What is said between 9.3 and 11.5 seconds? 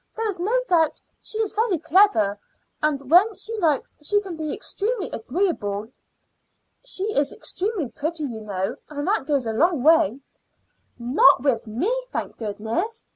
a long way." "Not